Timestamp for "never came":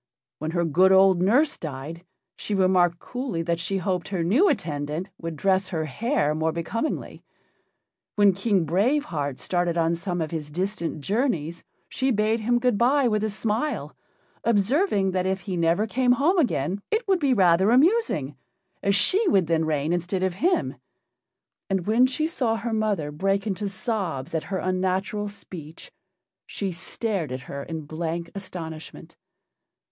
15.55-16.13